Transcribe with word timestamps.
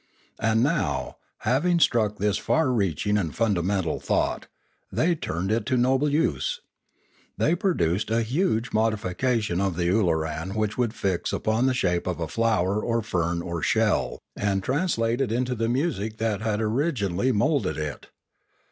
And 0.39 0.63
now, 0.63 1.17
having 1.41 1.79
struck 1.79 2.17
this 2.17 2.39
far 2.39 2.71
reaching 2.71 3.19
and 3.19 3.35
fundamental 3.35 3.99
thought, 3.99 4.47
they 4.91 5.13
turned 5.13 5.51
it 5.51 5.63
to 5.67 5.77
noble 5.77 6.09
use. 6.09 6.59
They 7.37 7.53
produced 7.53 8.09
a 8.09 8.23
huge 8.23 8.73
modification 8.73 9.61
of 9.61 9.77
the 9.77 9.89
ooloran 9.91 10.55
which 10.55 10.75
would 10.75 10.95
fix 10.95 11.31
upon 11.31 11.67
the 11.67 11.75
shape 11.75 12.07
of 12.07 12.19
a 12.19 12.27
flower 12.27 12.83
or 12.83 13.03
fern 13.03 13.43
or 13.43 13.61
shell, 13.61 14.17
and 14.35 14.63
trans 14.63 14.97
late 14.97 15.21
it 15.21 15.31
into 15.31 15.53
the 15.53 15.69
music 15.69 16.17
that 16.17 16.41
had 16.41 16.61
originally 16.61 17.31
moulded 17.31 17.77
it. 17.77 18.07